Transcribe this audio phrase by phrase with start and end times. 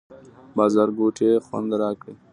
[0.55, 2.11] بازارګوټي یې خوند راکړ.